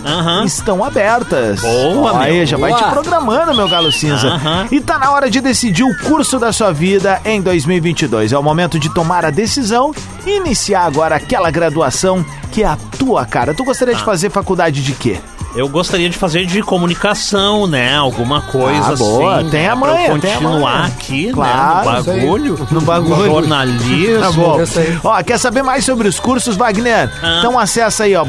[0.46, 1.62] estão abertas.
[1.62, 2.46] Boa, Aí, meu.
[2.46, 2.92] já vai te Boa.
[2.92, 4.28] programando, meu galo cinza.
[4.28, 4.68] Aham.
[4.72, 8.32] E tá na hora de decidir o curso da sua vida em 2022.
[8.34, 9.94] É o momento de tomar a decisão
[10.26, 13.54] e iniciar agora aquela graduação que é a tua cara.
[13.54, 13.98] Tu gostaria Ah.
[13.98, 15.18] de fazer faculdade de quê?
[15.56, 17.96] Eu gostaria de fazer de comunicação, né?
[17.96, 19.38] Alguma coisa Ah, boa.
[19.40, 19.50] assim.
[19.50, 19.82] Tem a né?
[19.82, 20.86] Pra eu continuar manha.
[20.86, 21.98] aqui, Claro, né?
[21.98, 22.68] No bagulho.
[22.70, 23.26] No bagulho.
[23.26, 24.20] Jornalismo.
[24.22, 24.58] Tá bom.
[25.06, 27.10] Ó, quer saber mais sobre os cursos, Wagner?
[27.40, 28.24] Então acessa aí, ó,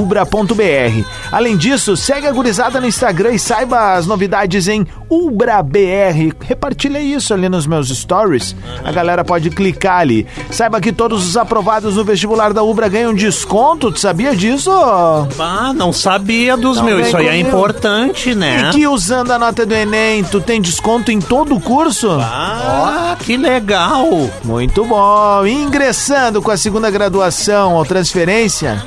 [0.00, 1.04] blog.ubra.br.
[1.30, 6.32] Além disso, segue a gurizada no Instagram e saiba as novidades em UbraBR.
[6.40, 8.54] Repartilhei isso ali nos meus stories.
[8.84, 10.26] A galera pode clicar ali.
[10.50, 13.92] Saiba que todos os aprovados no vestibular da Ubra ganham desconto.
[13.92, 14.70] Tu sabia disso?
[14.72, 17.06] Ah, não sabia dos Não meus.
[17.06, 18.70] Isso aí é importante, né?
[18.70, 22.10] E que usando a nota do Enem, tu tem desconto em todo o curso?
[22.20, 24.08] Ah, que legal!
[24.44, 25.46] Muito bom.
[25.46, 28.82] Ingressando com a segunda graduação ou transferência,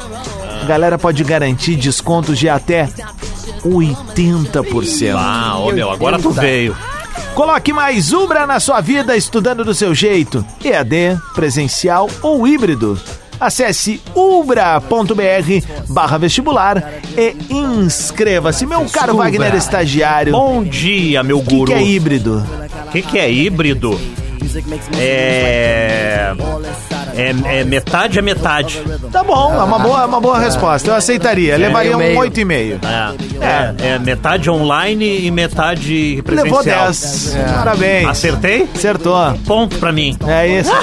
[0.61, 2.89] a galera pode garantir descontos de até
[3.63, 5.15] 80%.
[5.17, 6.75] Ah, ô meu, agora tu veio.
[7.35, 10.45] Coloque mais Ubra na sua vida estudando do seu jeito.
[10.63, 12.99] EAD, presencial ou híbrido.
[13.39, 14.83] Acesse ubra.br
[15.87, 18.65] barra vestibular e inscreva-se.
[18.65, 19.25] Meu caro Ubra.
[19.25, 20.33] Wagner estagiário.
[20.33, 21.71] Bom dia, meu O que, guru.
[21.71, 22.45] que é híbrido?
[22.87, 23.99] O que, que é híbrido?
[24.97, 26.33] É...
[27.19, 27.59] é.
[27.59, 28.81] É metade a metade.
[29.11, 30.89] Tá bom, é uma boa, é uma boa resposta.
[30.89, 31.57] Eu aceitaria.
[31.57, 32.19] Levaria um meio.
[32.19, 32.79] 8,5.
[33.41, 36.59] É, é, é metade online e metade presencial.
[36.59, 37.37] Levou 10.
[37.55, 38.07] Parabéns.
[38.09, 38.67] Acertei?
[38.75, 39.15] Acertou.
[39.45, 40.17] Ponto pra mim.
[40.27, 40.71] É isso.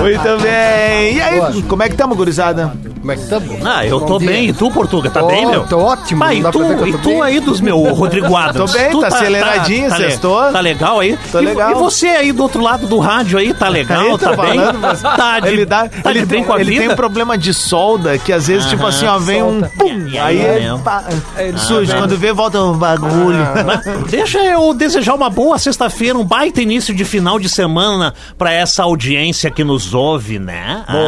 [0.00, 1.14] Muito bem.
[1.16, 2.72] E aí, como é que estamos, gurizada?
[3.00, 3.66] Como é que estamos?
[3.66, 4.48] Ah, eu tô bem.
[4.48, 5.64] E tu, Portuga, tá Tô- bem, meu?
[5.66, 7.22] tô ótimo, não e tu, e tu bem.
[7.22, 8.72] aí dos meu Rodrigo Adams?
[8.72, 10.52] Tô bem, Tu tá aceleradinho, le- sextou.
[10.52, 11.18] Tá legal aí?
[11.30, 11.70] Tô E- legal.
[11.70, 14.02] E, você aí do outro lado do rádio aí, tá legal?
[14.08, 14.36] Ele tá bem?
[14.36, 16.80] falando, mas Tá de, ele dá, tá ele tem, ele vida?
[16.82, 19.72] tem um problema de solda que às vezes, tipo assim, ó, vem um Solta.
[19.78, 20.78] pum, aí é é, mesmo.
[20.80, 21.04] pá,
[21.36, 21.90] Ele sujo.
[21.92, 23.38] tá Quando vê, volta um bagulho.
[23.66, 28.52] Mas deixa eu desejar uma boa sexta-feira, um baita início de final de semana pra
[28.52, 30.84] essa audiência que nos ouve, né?
[30.90, 31.00] Boa,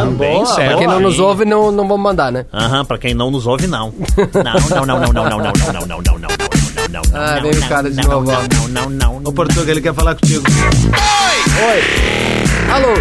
[0.00, 0.46] Aham, bem boa.
[0.46, 0.68] certo.
[0.70, 2.46] Pra quem não nos ouve, não, não vamos mandar, né?
[2.52, 3.92] Aham, pra quem não nos ouve, não.
[4.18, 6.28] Não, não, não, não, não, não, não, não, não, não, não, não, não, não,
[6.90, 8.68] não, Ah, não, veio o não, cara de não, novo, ó.
[8.68, 10.44] Não, não, não, O Portuga, ele quer falar contigo.
[12.72, 12.94] Alô?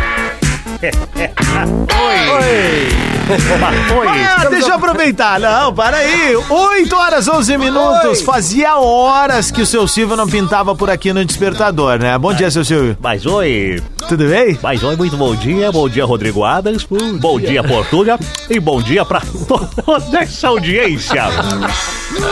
[4.08, 5.40] Ah, deixa eu aproveitar.
[5.40, 6.36] Não, para aí.
[6.36, 8.22] 8 horas 11 minutos.
[8.22, 12.18] Fazia horas que o seu Silvio não pintava por aqui no Despertador, né?
[12.18, 12.98] Bom dia, seu Silvio.
[13.02, 14.58] Mas oi, Tudo bem?
[14.62, 16.88] mas oi, muito bom dia, bom dia Rodrigo Adams,
[17.20, 18.18] bom, dia Portuga
[18.50, 21.24] e bom dia pra toda essa audiência.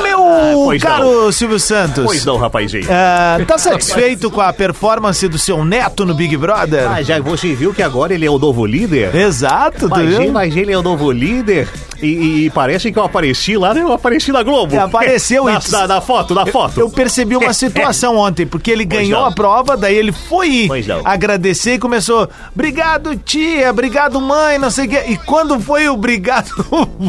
[0.02, 0.20] Meu
[0.66, 2.06] pois caro Silvio Santos.
[2.06, 2.88] Pois não, rapazinho.
[2.90, 6.90] Ah, tá satisfeito com a performance do seu neto no Big Brother?
[6.90, 9.14] Mas já você viu que agora ele é o novo líder?
[9.16, 10.62] Exato, tu Mas, viu?
[10.62, 11.68] ele- é o novo líder
[12.02, 13.82] e, e- e parece que eu apareci lá, né?
[13.82, 14.76] Eu apareci na Globo.
[14.76, 16.80] É, apareceu na, e- na, na foto, na foto.
[16.80, 19.28] Eu percebi uma situação ontem, porque ele Pois ganhou não.
[19.28, 20.68] a prova, daí ele foi
[21.04, 25.04] agradecer e começou, obrigado tia, obrigado mãe, não sei o quê.
[25.08, 26.50] E quando foi o obrigado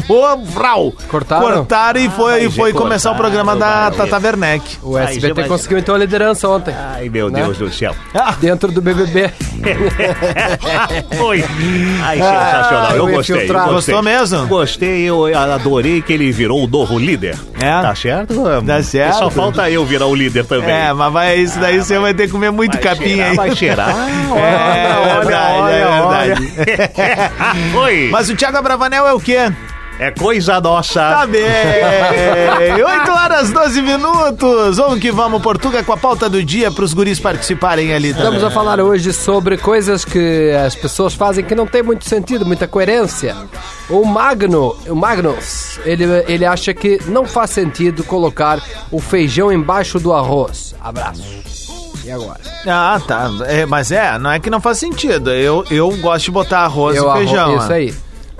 [0.07, 1.47] vô, vrau, Cortaram?
[1.57, 4.77] cortaram e foi, e mas foi é começar o programa da Tata Werneck.
[4.81, 6.73] O SBT mas- conseguiu então a liderança ontem.
[6.73, 7.41] Ai, meu Né?
[7.43, 7.93] Deus do céu.
[8.39, 9.31] Dentro do BBB.
[11.17, 11.43] Foi.
[12.03, 12.91] Ai, sensacional.
[12.91, 13.35] Eu eu gostei.
[13.35, 13.73] eu gostei.
[13.73, 14.47] Gostou mesmo?
[14.47, 17.37] Gostei, eu adorei que ele virou o novo líder.
[17.59, 17.81] É?
[17.81, 18.35] Tá certo?
[18.65, 19.17] Tá certo.
[19.17, 20.69] Só falta eu virar o líder também.
[20.69, 23.35] É, mas vai, isso daí você vai ter que comer muito Vai capim cheirar, aí.
[23.35, 23.95] Vai cheirar.
[24.37, 26.53] É, verdade, é verdade.
[27.77, 28.09] Oi.
[28.11, 29.51] Mas o Thiago Abravanel é o quê?
[29.99, 30.99] É coisa nossa.
[30.99, 31.41] Tá bem.
[32.85, 34.77] 8 horas 12 minutos.
[34.77, 38.13] Vamos que vamos, Portuga, com a pauta do dia para os guris participarem ali.
[38.13, 38.25] também.
[38.27, 42.45] Estamos a falar hoje sobre coisas que as pessoas fazem que não tem muito sentido,
[42.45, 43.35] muita coerência.
[43.89, 48.59] O Magno, o Magnus, ele, ele acha que não faz sentido colocar
[48.91, 50.75] o feijão embaixo do arroz.
[50.79, 51.23] Abraço.
[52.05, 52.39] E agora?
[52.67, 53.29] Ah, tá.
[53.47, 55.31] É, mas é, não é que não faz sentido.
[55.31, 57.57] Eu, eu gosto de botar arroz Eu e arro- feijão.
[57.57, 57.75] Isso né?
[57.75, 57.93] aí.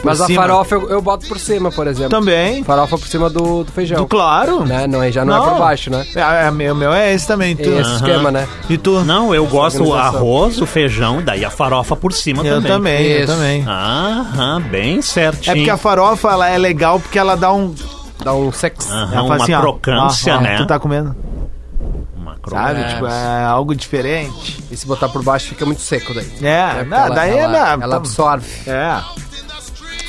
[0.03, 0.41] Mas a cima.
[0.41, 2.11] farofa eu, eu boto por cima, por exemplo.
[2.11, 2.63] Também.
[2.63, 3.97] Farofa por cima do, do feijão.
[3.97, 4.63] Do claro.
[4.63, 4.85] Né?
[4.87, 6.05] Não, é- já não, é por baixo, né?
[6.15, 7.55] É, é, meu, meu é esse também.
[7.55, 7.67] Tu.
[7.69, 8.47] É esse esquema, né?
[8.69, 9.03] E tu?
[9.03, 10.17] Não, eu gosto do organização.
[10.19, 12.71] arroz, o feijão, daí a farofa por cima Eu também.
[12.71, 13.33] também, eu Isso.
[13.33, 13.65] também.
[13.67, 15.51] Aham, bem certinho.
[15.53, 17.73] É porque a farofa ela é legal porque ela dá um.
[18.23, 18.91] Dá um sexo.
[18.91, 20.57] Aham, ela uma assim, crocância, ó, ó, né?
[20.57, 21.15] Tu tá comendo,
[22.49, 22.79] sabe?
[22.81, 22.87] É.
[22.87, 24.63] Tipo, é algo diferente.
[24.71, 26.31] E se botar por baixo fica muito seco daí.
[26.41, 27.37] É, porque não, daí é.
[27.39, 28.47] ela, na- ela absorve.
[28.67, 28.99] É.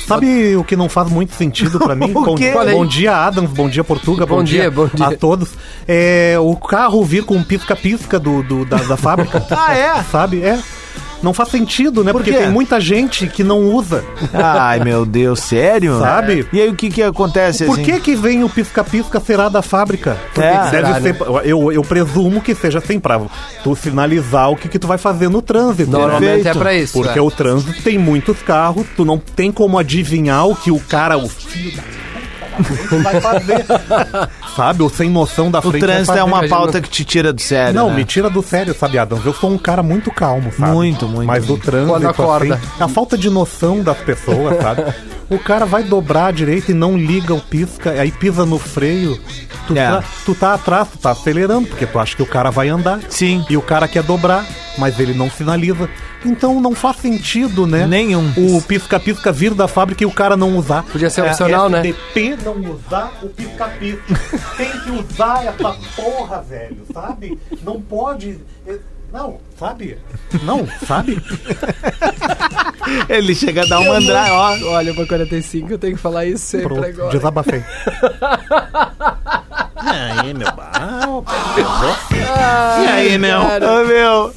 [0.09, 2.11] Sabe o que não faz muito sentido pra mim?
[2.19, 2.35] O bom,
[2.71, 3.51] bom dia, Adams.
[3.51, 4.25] Bom dia, Portuga.
[4.25, 5.07] Bom, Bom dia, bom dia.
[5.07, 5.49] a todos.
[5.87, 9.45] É, o carro vir com pisca-pisca do, do- da, da fábrica.
[9.51, 10.03] Ah, é?
[10.03, 10.41] Sabe?
[10.43, 10.59] É.
[11.21, 12.11] Não faz sentido, né?
[12.11, 12.37] Por Porque quê?
[12.43, 14.03] tem muita gente que não usa.
[14.33, 15.99] Ai, meu Deus, sério?
[15.99, 16.47] Sabe?
[16.53, 17.83] E aí o que que acontece Por assim?
[17.83, 20.17] que que vem o pisca-pisca será da fábrica?
[20.33, 20.57] Porque É.
[20.69, 23.19] deve Será, ser, eu, eu presumo que seja assim pra
[23.63, 25.91] tu sinalizar o que que tu vai fazer no trânsito.
[25.91, 26.93] Normalmente é pra isso.
[26.93, 27.21] Porque é.
[27.21, 31.27] o trânsito tem muitos carros, tu não tem como adivinhar o que o cara, o
[31.27, 31.83] filho da
[33.03, 33.65] vai fazer.
[34.55, 37.31] sabe, o sem noção da O frente vai trânsito é uma pauta que te tira
[37.33, 37.73] do sério.
[37.73, 37.97] Não, né?
[37.97, 39.25] me tira do sério, sabe, Adams?
[39.25, 40.71] Eu sou um cara muito calmo, sabe?
[40.71, 42.55] Muito, muito, Mas o trânsito, Quando acorda.
[42.55, 44.83] assim, a falta de noção das pessoas, sabe?
[45.29, 49.19] O cara vai dobrar à direita e não liga o pisca, aí pisa no freio.
[49.67, 49.87] Tu, É.
[49.87, 52.99] tá, tu tá atrás, tu tá acelerando, porque tu acha que o cara vai andar.
[53.09, 53.45] Sim.
[53.47, 54.43] E o cara quer dobrar,
[54.79, 55.87] mas ele não sinaliza.
[56.25, 57.85] Então não faz sentido, né?
[57.85, 58.33] Nenhum.
[58.35, 60.81] O pisca-pisca vir da fábrica e o cara não usar.
[60.83, 61.79] Podia ser É, opcional, né?
[61.79, 64.01] SDP não usar o pisca-pisca.
[64.57, 67.39] Tem que usar essa porra, velho, sabe?
[67.63, 68.39] Não pode.
[68.67, 68.79] eh,
[69.11, 69.97] Não, sabe?
[70.43, 71.21] Não, sabe?
[73.09, 74.57] Ele chega a dar um andar, ó.
[74.71, 77.09] Olha, pra 45 eu tenho que falar isso sempre Pronto, agora.
[77.11, 77.63] desabafei.
[79.85, 80.47] Aí, meu
[82.37, 83.39] Ai, E aí, meu?
[83.39, 84.33] Ô, meu.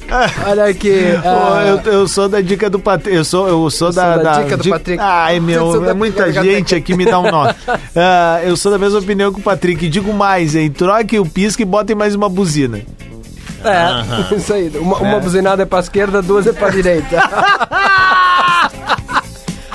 [0.47, 1.05] Olha aqui.
[1.23, 3.15] Ah, eu, eu sou da dica do Patrick.
[3.15, 5.01] Eu sou, eu sou da, sou da dica do di- Patrick.
[5.03, 7.53] Ai, Eu meu, da é muita gente aqui me dá um nó.
[7.95, 9.87] Ah, eu sou da mesma opinião que o Patrick.
[9.89, 10.71] Digo mais, hein?
[10.71, 12.81] Troque o pisca e botem mais uma buzina.
[13.63, 14.69] É, isso aí.
[14.75, 15.19] Uma, uma É.
[15.19, 17.17] buzinada é pra esquerda, duas é pra direita.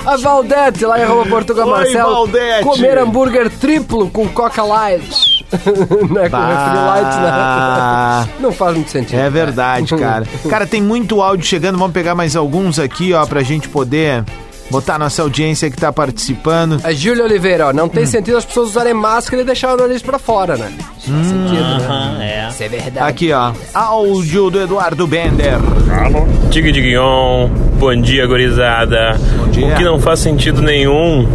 [0.05, 2.11] A Valdete, lá em Roma Portugal Oi, Marcelo.
[2.13, 2.63] Valdete.
[2.63, 5.28] Comer hambúrguer triplo com Coca Light.
[6.09, 8.25] não é com Bah.
[8.39, 8.39] não.
[8.49, 9.17] Não faz muito sentido.
[9.19, 10.25] É verdade, cara.
[10.49, 11.77] Cara, tem muito áudio chegando.
[11.77, 14.23] Vamos pegar mais alguns aqui, ó, pra gente poder
[14.71, 16.79] botar nossa audiência que tá participando.
[16.83, 17.89] A Júlia Oliveira, ó, não Hum.
[17.89, 20.71] tem sentido as pessoas usarem máscara e deixar o nariz pra fora, né?
[20.99, 21.63] Isso faz sentido,
[22.17, 22.45] né?
[22.45, 22.49] é.
[22.49, 23.09] Isso é verdade.
[23.09, 23.51] Aqui, ó.
[23.73, 25.57] Áudio do Eduardo Bender.
[26.49, 29.17] Diga Diguinhon, bom dia gurizada.
[29.51, 29.73] dia.
[29.73, 31.27] O que não faz sentido nenhum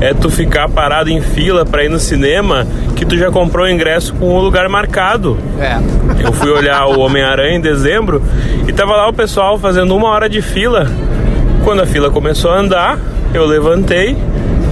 [0.00, 3.68] é tu ficar parado em fila pra ir no cinema que tu já comprou o
[3.70, 5.36] ingresso com o lugar marcado.
[5.58, 5.76] É.
[6.24, 8.22] Eu fui olhar o Homem-Aranha em dezembro
[8.66, 10.86] e tava lá o pessoal fazendo uma hora de fila.
[11.64, 12.98] Quando a fila começou a andar,
[13.34, 14.16] eu levantei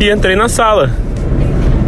[0.00, 0.90] e entrei na sala.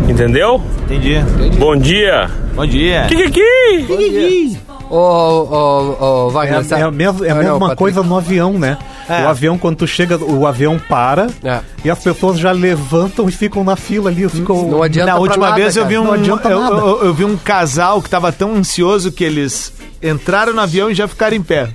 [0.09, 0.61] Entendeu?
[0.85, 1.21] Entendi.
[1.59, 2.29] Bom dia.
[2.55, 3.07] Bom dia.
[3.09, 4.59] Kikiki.
[4.91, 8.17] Ô, ô, ô, É, Wagner, é sabe- a mesma, é a não, mesma coisa no
[8.17, 8.77] avião, né?
[9.11, 9.25] É.
[9.25, 11.61] O avião, quando tu chega, o avião para É.
[11.85, 14.29] e as pessoas já levantam e ficam na fila ali.
[14.29, 14.69] Ficam...
[14.69, 15.89] Não adianta Na última nada, vez eu cara.
[15.95, 16.75] vi um Não adianta eu, nada.
[16.77, 20.95] eu- eu vi um casal que tava tão ansioso que eles entraram no avião e
[20.95, 21.69] já ficaram em pé.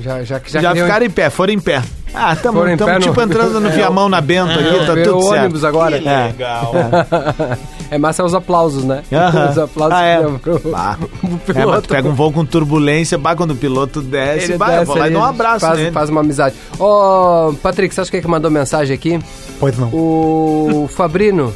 [0.00, 1.82] Já, já, Já, já, ficaram em pé, foram em pé.
[2.12, 5.40] Ah, no- tipo entrando no É, Viamão na Bento aqui, tá tudo certo.
[5.40, 5.96] ônibus agora.
[5.96, 6.26] É.
[6.28, 6.72] Legal.
[6.74, 9.02] É massa os aplausos, né?
[9.12, 9.50] Aham.
[9.50, 10.22] Os aplausos Ah, é.
[10.24, 10.96] que pro, Bah.
[11.20, 11.82] pro É, mas piloto.
[11.82, 14.86] tu pega um voo com turbulência, bah, quando o piloto desce, Ele bah, eu desce
[14.86, 15.90] vou lá e dou um abraço faz, nele.
[15.92, 16.54] faz uma amizade.
[16.78, 19.18] Ô, Patrick, sabe quem é que mandou mensagem aqui?
[19.60, 19.88] Pois não.
[19.92, 21.52] O Fabrino.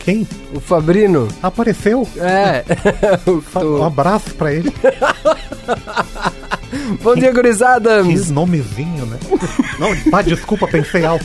[0.00, 0.26] Quem?
[0.54, 1.28] O Fabrino.
[1.42, 2.06] Apareceu?
[2.18, 2.62] É.
[3.62, 4.72] Um abraço pra ele.
[7.02, 8.02] Bom dia, gurizada.
[8.02, 9.16] Que nomezinho, né?
[9.78, 11.24] Não, pá, desculpa, pensei alto.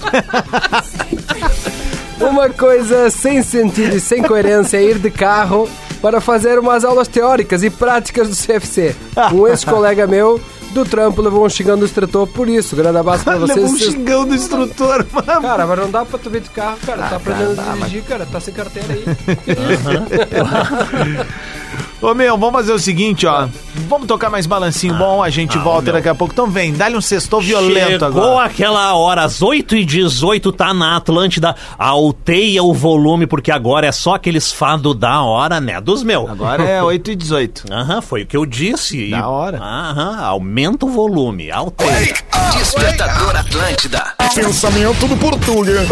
[2.20, 5.70] Uma coisa sem sentido e sem coerência é ir de carro
[6.02, 8.96] para fazer umas aulas teóricas e práticas do CFC.
[9.34, 10.40] Um ex-colega meu
[10.72, 12.76] do trampo levou um xingão do instrutor por isso.
[12.76, 13.58] Grande abraço pra vocês.
[13.58, 15.42] Levou um xingão do instrutor, mano.
[15.42, 17.06] Cara, mas não dá pra tu vir de carro, cara.
[17.06, 18.26] Ah, tá aprendendo a dirigir, cara.
[18.26, 19.04] Tá sem carteira aí.
[22.02, 23.48] Ô meu, vamos fazer o seguinte, ó.
[23.90, 26.32] Vamos tocar mais balancinho bom, a gente Ah, volta daqui a pouco.
[26.34, 28.46] Então vem, dá-lhe um sextou violento Chegou agora.
[28.46, 31.54] aquela hora, às 8h18, tá na Atlântida.
[31.78, 35.82] Alteia o volume, porque agora é só aqueles fado da hora, né?
[35.82, 36.30] Dos meus.
[36.30, 37.66] Agora é 8 e 18.
[37.74, 39.10] Aham, foi o que eu disse.
[39.10, 39.58] Da hora.
[39.58, 42.14] Aham, aumenta o volume, alteia.
[42.54, 44.04] Despertador Atlântida.
[44.34, 45.86] Pensamento do Portuga.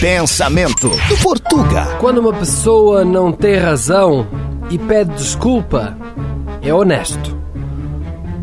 [0.00, 1.96] Pensamento do Portuga.
[2.00, 4.26] Quando uma pessoa não tem razão
[4.70, 5.96] e pede desculpa,
[6.62, 7.36] é honesto.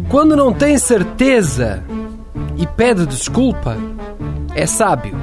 [0.09, 1.83] Quando não tem certeza
[2.57, 3.77] e pede desculpa,
[4.53, 5.15] é sábio.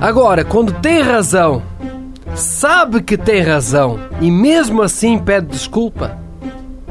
[0.00, 1.62] Agora, quando tem razão,
[2.34, 6.18] sabe que tem razão e mesmo assim pede desculpa,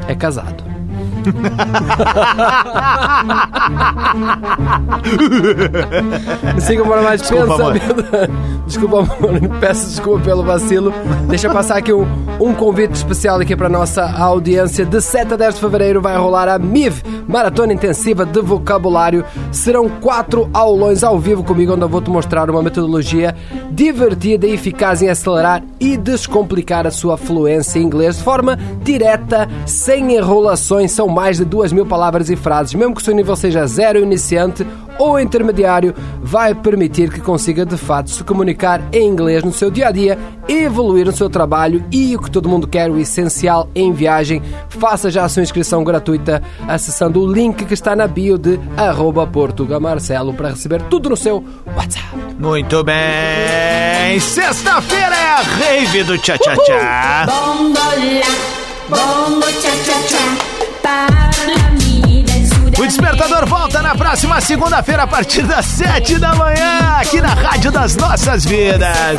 [0.07, 0.74] é casado.
[6.59, 7.95] Siga para mais Desculpa, pensamento.
[8.65, 9.59] Desculpa, amor.
[9.59, 10.93] Peço desculpa pelo vacilo.
[11.27, 12.05] Deixa eu passar aqui um,
[12.39, 14.85] um convite especial aqui para nossa audiência.
[14.85, 19.25] De 7 a 10 de fevereiro vai rolar a MIV, Maratona Intensiva de Vocabulário.
[19.51, 23.35] Serão quatro aulões ao vivo comigo, onde eu vou te mostrar uma metodologia
[23.71, 29.47] divertida e eficaz em acelerar e descomplicar a sua fluência em inglês de forma direta,
[29.65, 30.91] sem enrolações.
[30.91, 32.73] São mais de duas mil palavras e frases.
[32.73, 34.67] Mesmo que o seu nível seja zero iniciante
[34.99, 39.87] ou intermediário, vai permitir que consiga de fato se comunicar em inglês no seu dia
[39.87, 43.93] a dia, evoluir no seu trabalho e o que todo mundo quer, o essencial em
[43.93, 44.41] viagem.
[44.67, 49.25] Faça já a sua inscrição gratuita acessando o link que está na bio de arroba
[49.25, 51.41] Portuga Marcelo para receber tudo no seu
[51.75, 52.05] WhatsApp.
[52.37, 54.19] Muito bem.
[54.19, 57.25] Sexta-feira é a rave do Tchá Tchá Tchá.
[62.77, 67.71] O Despertador volta na próxima segunda-feira a partir das sete da manhã aqui na Rádio
[67.71, 69.17] das Nossas Vidas.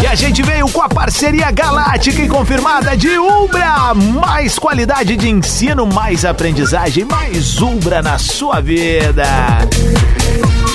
[0.00, 3.94] E a gente veio com a parceria galáctica e confirmada de Umbra.
[3.94, 9.24] Mais qualidade de ensino, mais aprendizagem, mais Umbra na sua vida.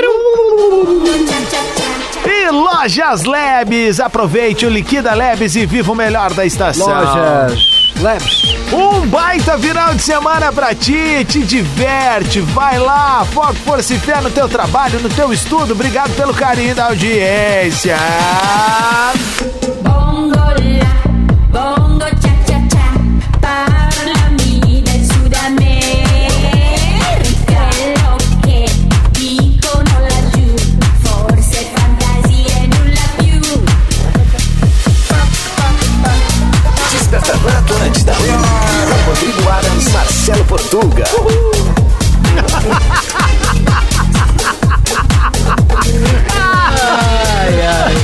[2.26, 6.86] E Lojas Labs, aproveite o Liquida Labs e viva o melhor da estação.
[6.86, 8.56] Lojas Labs.
[8.72, 14.20] Um baita final de semana pra ti, te diverte, vai lá, foco, força e fé
[14.20, 15.72] no teu trabalho, no teu estudo.
[15.72, 17.96] Obrigado pelo carinho da audiência.
[19.82, 20.38] Bongo
[21.98, 22.27] cha cha
[40.48, 41.04] Portuga.
[46.34, 47.94] Ai, ai.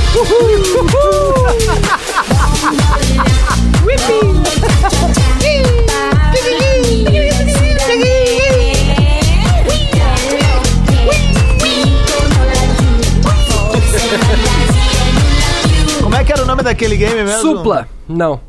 [16.01, 17.41] Como é que era o nome daquele game mesmo?
[17.41, 17.87] Supla.
[18.07, 18.39] Não.